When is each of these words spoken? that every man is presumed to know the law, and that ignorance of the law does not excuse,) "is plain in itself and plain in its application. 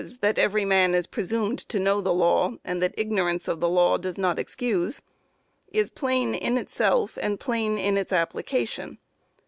that 0.19 0.39
every 0.39 0.65
man 0.65 0.95
is 0.95 1.05
presumed 1.05 1.59
to 1.59 1.77
know 1.77 2.01
the 2.01 2.11
law, 2.11 2.55
and 2.65 2.81
that 2.81 2.91
ignorance 2.97 3.47
of 3.47 3.59
the 3.59 3.69
law 3.69 3.97
does 3.99 4.17
not 4.17 4.39
excuse,) 4.39 4.99
"is 5.71 5.91
plain 5.91 6.33
in 6.33 6.57
itself 6.57 7.19
and 7.21 7.39
plain 7.39 7.77
in 7.77 7.97
its 7.99 8.11
application. 8.11 8.97